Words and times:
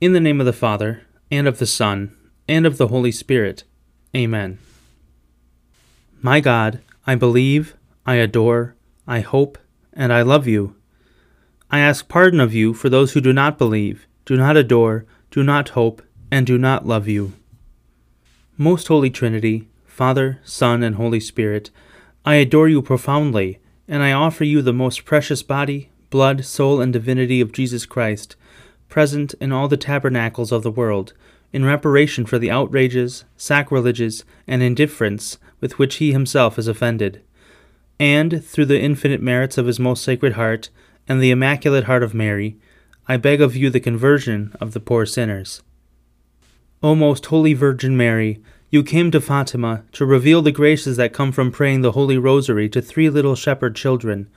In 0.00 0.12
the 0.12 0.20
name 0.20 0.38
of 0.38 0.46
the 0.46 0.52
Father, 0.52 1.02
and 1.28 1.48
of 1.48 1.58
the 1.58 1.66
Son, 1.66 2.16
and 2.46 2.66
of 2.66 2.76
the 2.76 2.86
Holy 2.86 3.10
Spirit. 3.10 3.64
Amen. 4.14 4.60
My 6.22 6.38
God, 6.38 6.80
I 7.04 7.16
believe, 7.16 7.74
I 8.06 8.14
adore, 8.14 8.76
I 9.08 9.20
hope, 9.20 9.58
and 9.92 10.12
I 10.12 10.22
love 10.22 10.46
you. 10.46 10.76
I 11.68 11.80
ask 11.80 12.06
pardon 12.06 12.38
of 12.38 12.54
you 12.54 12.74
for 12.74 12.88
those 12.88 13.14
who 13.14 13.20
do 13.20 13.32
not 13.32 13.58
believe, 13.58 14.06
do 14.24 14.36
not 14.36 14.56
adore, 14.56 15.04
do 15.32 15.42
not 15.42 15.70
hope, 15.70 16.00
and 16.30 16.46
do 16.46 16.58
not 16.58 16.86
love 16.86 17.08
you. 17.08 17.32
Most 18.56 18.86
Holy 18.86 19.10
Trinity, 19.10 19.66
Father, 19.84 20.38
Son, 20.44 20.84
and 20.84 20.94
Holy 20.94 21.18
Spirit, 21.18 21.72
I 22.24 22.36
adore 22.36 22.68
you 22.68 22.82
profoundly, 22.82 23.58
and 23.88 24.04
I 24.04 24.12
offer 24.12 24.44
you 24.44 24.62
the 24.62 24.72
most 24.72 25.04
precious 25.04 25.42
body, 25.42 25.90
blood, 26.08 26.44
soul, 26.44 26.80
and 26.80 26.92
divinity 26.92 27.40
of 27.40 27.50
Jesus 27.50 27.84
Christ, 27.84 28.36
present 28.88 29.34
in 29.40 29.52
all 29.52 29.68
the 29.68 29.76
tabernacles 29.76 30.52
of 30.52 30.62
the 30.62 30.70
world, 30.70 31.12
in 31.52 31.64
reparation 31.64 32.26
for 32.26 32.38
the 32.38 32.50
outrages, 32.50 33.24
sacrileges, 33.36 34.24
and 34.46 34.62
indifference 34.62 35.38
with 35.60 35.78
which 35.78 35.96
he 35.96 36.12
himself 36.12 36.58
is 36.58 36.68
offended. 36.68 37.22
And, 37.98 38.44
through 38.44 38.66
the 38.66 38.80
infinite 38.80 39.20
merits 39.20 39.58
of 39.58 39.66
his 39.66 39.80
most 39.80 40.04
sacred 40.04 40.34
heart, 40.34 40.70
and 41.08 41.22
the 41.22 41.30
Immaculate 41.30 41.84
Heart 41.84 42.02
of 42.02 42.14
Mary, 42.14 42.56
I 43.06 43.16
beg 43.16 43.40
of 43.40 43.56
you 43.56 43.70
the 43.70 43.80
conversion 43.80 44.54
of 44.60 44.72
the 44.72 44.80
poor 44.80 45.06
sinners. 45.06 45.62
O 46.82 46.94
most 46.94 47.26
holy 47.26 47.54
Virgin 47.54 47.96
Mary, 47.96 48.40
you 48.70 48.82
came 48.82 49.10
to 49.10 49.20
Fatima 49.20 49.84
to 49.92 50.04
reveal 50.04 50.42
the 50.42 50.52
graces 50.52 50.98
that 50.98 51.14
come 51.14 51.32
from 51.32 51.50
praying 51.50 51.80
the 51.80 51.92
Holy 51.92 52.18
Rosary 52.18 52.68
to 52.68 52.82
three 52.82 53.08
little 53.08 53.34
shepherd 53.34 53.74
children. 53.74 54.28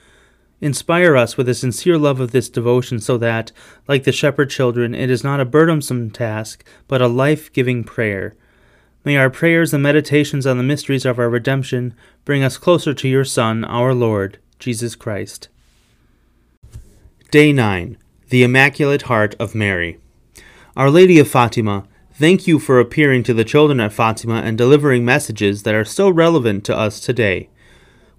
Inspire 0.61 1.17
us 1.17 1.37
with 1.37 1.49
a 1.49 1.55
sincere 1.55 1.97
love 1.97 2.19
of 2.19 2.31
this 2.31 2.47
devotion 2.47 2.99
so 2.99 3.17
that, 3.17 3.51
like 3.87 4.03
the 4.03 4.11
shepherd 4.11 4.51
children, 4.51 4.93
it 4.93 5.09
is 5.09 5.23
not 5.23 5.39
a 5.39 5.45
burdensome 5.45 6.11
task, 6.11 6.63
but 6.87 7.01
a 7.01 7.07
life 7.07 7.51
giving 7.51 7.83
prayer. 7.83 8.35
May 9.03 9.17
our 9.17 9.31
prayers 9.31 9.73
and 9.73 9.81
meditations 9.81 10.45
on 10.45 10.57
the 10.57 10.63
mysteries 10.63 11.03
of 11.03 11.17
our 11.17 11.29
redemption 11.29 11.95
bring 12.23 12.43
us 12.43 12.59
closer 12.59 12.93
to 12.93 13.07
your 13.07 13.25
Son, 13.25 13.65
our 13.65 13.95
Lord, 13.95 14.37
Jesus 14.59 14.95
Christ. 14.95 15.49
Day 17.31 17.51
9 17.51 17.97
The 18.29 18.43
Immaculate 18.43 19.03
Heart 19.03 19.33
of 19.39 19.55
Mary. 19.55 19.97
Our 20.77 20.91
Lady 20.91 21.17
of 21.17 21.27
Fatima, 21.27 21.87
thank 22.13 22.45
you 22.45 22.59
for 22.59 22.79
appearing 22.79 23.23
to 23.23 23.33
the 23.33 23.43
children 23.43 23.79
at 23.79 23.93
Fatima 23.93 24.35
and 24.35 24.59
delivering 24.59 25.03
messages 25.03 25.63
that 25.63 25.73
are 25.73 25.83
so 25.83 26.07
relevant 26.07 26.63
to 26.65 26.77
us 26.77 26.99
today. 26.99 27.49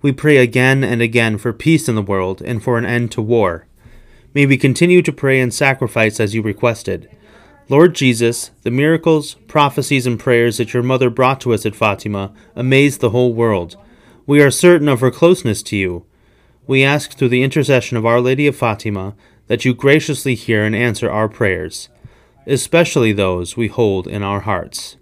We 0.02 0.12
pray 0.12 0.36
again 0.36 0.84
and 0.84 1.00
again 1.00 1.38
for 1.38 1.52
peace 1.52 1.88
in 1.88 1.94
the 1.94 2.02
world 2.02 2.42
and 2.42 2.62
for 2.62 2.76
an 2.76 2.84
end 2.84 3.12
to 3.12 3.22
war. 3.22 3.66
May 4.34 4.46
we 4.46 4.56
continue 4.58 5.00
to 5.02 5.12
pray 5.12 5.40
and 5.40 5.54
sacrifice 5.54 6.20
as 6.20 6.34
you 6.34 6.42
requested. 6.42 7.08
Lord 7.68 7.94
Jesus, 7.94 8.50
the 8.62 8.70
miracles, 8.70 9.34
prophecies, 9.46 10.06
and 10.06 10.18
prayers 10.18 10.58
that 10.58 10.74
your 10.74 10.82
mother 10.82 11.08
brought 11.08 11.40
to 11.42 11.54
us 11.54 11.64
at 11.64 11.76
Fatima 11.76 12.34
amaze 12.54 12.98
the 12.98 13.10
whole 13.10 13.32
world. 13.32 13.76
We 14.26 14.42
are 14.42 14.50
certain 14.50 14.88
of 14.88 15.00
her 15.00 15.10
closeness 15.10 15.62
to 15.64 15.76
you 15.76 16.04
we 16.66 16.84
ask 16.84 17.12
through 17.12 17.28
the 17.28 17.42
intercession 17.42 17.96
of 17.96 18.06
Our 18.06 18.20
Lady 18.20 18.46
of 18.46 18.56
Fatima 18.56 19.14
that 19.48 19.64
you 19.64 19.74
graciously 19.74 20.36
hear 20.36 20.64
and 20.64 20.76
answer 20.76 21.10
our 21.10 21.28
prayers, 21.28 21.88
especially 22.46 23.12
those 23.12 23.56
we 23.56 23.66
hold 23.66 24.06
in 24.06 24.22
our 24.22 24.40
hearts. 24.40 24.96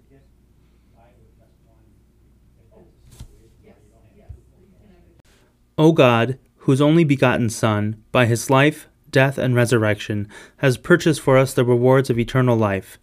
O 5.81 5.93
God, 5.93 6.37
whose 6.57 6.79
only 6.79 7.03
begotten 7.03 7.49
Son, 7.49 8.03
by 8.11 8.27
his 8.27 8.51
life, 8.51 8.87
death, 9.09 9.39
and 9.39 9.55
resurrection, 9.55 10.27
has 10.57 10.77
purchased 10.77 11.21
for 11.21 11.39
us 11.39 11.55
the 11.55 11.65
rewards 11.65 12.07
of 12.11 12.19
eternal 12.19 12.55
life, 12.55 12.99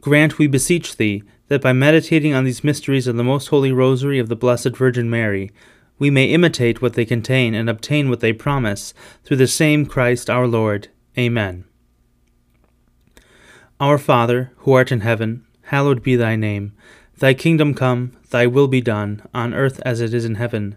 grant, 0.00 0.38
we 0.38 0.46
beseech 0.46 0.98
thee, 0.98 1.24
that 1.48 1.60
by 1.60 1.72
meditating 1.72 2.32
on 2.32 2.44
these 2.44 2.62
mysteries 2.62 3.08
of 3.08 3.16
the 3.16 3.24
most 3.24 3.48
holy 3.48 3.72
rosary 3.72 4.20
of 4.20 4.28
the 4.28 4.36
Blessed 4.36 4.76
Virgin 4.76 5.10
Mary, 5.10 5.50
we 5.98 6.10
may 6.10 6.26
imitate 6.26 6.80
what 6.80 6.92
they 6.92 7.04
contain 7.04 7.54
and 7.54 7.68
obtain 7.68 8.08
what 8.08 8.20
they 8.20 8.32
promise, 8.32 8.94
through 9.24 9.38
the 9.38 9.48
same 9.48 9.84
Christ 9.84 10.30
our 10.30 10.46
Lord. 10.46 10.86
Amen. 11.18 11.64
Our 13.80 13.98
Father, 13.98 14.52
who 14.58 14.74
art 14.74 14.92
in 14.92 15.00
heaven, 15.00 15.44
hallowed 15.62 16.04
be 16.04 16.14
thy 16.14 16.36
name. 16.36 16.72
Thy 17.18 17.34
kingdom 17.34 17.74
come, 17.74 18.12
thy 18.30 18.46
will 18.46 18.68
be 18.68 18.80
done, 18.80 19.22
on 19.34 19.52
earth 19.52 19.80
as 19.84 20.00
it 20.00 20.14
is 20.14 20.24
in 20.24 20.36
heaven. 20.36 20.76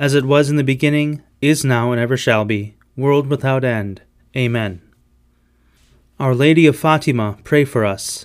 as 0.00 0.14
it 0.14 0.24
was 0.24 0.48
in 0.48 0.56
the 0.56 0.64
beginning, 0.64 1.22
is 1.42 1.62
now, 1.62 1.92
and 1.92 2.00
ever 2.00 2.16
shall 2.16 2.46
be, 2.46 2.74
world 2.96 3.26
without 3.26 3.62
end. 3.62 4.00
Amen. 4.34 4.80
Our 6.18 6.34
Lady 6.34 6.66
of 6.66 6.74
Fatima, 6.74 7.36
pray 7.44 7.66
for 7.66 7.84
us. 7.84 8.24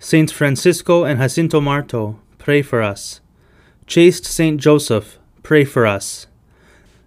Saints 0.00 0.32
Francisco 0.32 1.04
and 1.04 1.20
Jacinta 1.20 1.60
Marto, 1.60 2.20
pray 2.38 2.62
for 2.62 2.82
us. 2.82 3.20
Chaste 3.86 4.24
Saint 4.24 4.60
Joseph, 4.60 5.18
pray 5.44 5.64
for 5.64 5.86
us. 5.86 6.26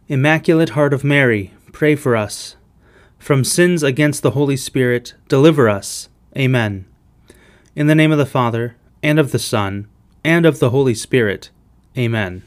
Immaculate 0.08 0.70
Heart 0.70 0.94
of 0.94 1.04
Mary, 1.04 1.54
pray 1.74 1.98
for 1.98 2.16
us. 2.16 2.56
From 3.20 3.44
sins 3.44 3.84
against 3.84 4.24
the 4.24 4.32
Holy 4.32 4.56
Spirit, 4.56 5.16
deliver 5.28 5.68
us. 5.68 6.08
Amen. 6.38 6.86
In 7.76 7.88
the 7.88 7.96
name 7.96 8.14
of 8.14 8.18
the 8.18 8.26
Father, 8.26 8.78
and 9.04 9.20
of 9.20 9.34
the 9.34 9.40
Son, 9.40 9.90
and 10.24 10.46
of 10.46 10.60
the 10.60 10.70
Holy 10.70 10.94
Spirit. 10.94 11.50
Amen. 11.98 12.44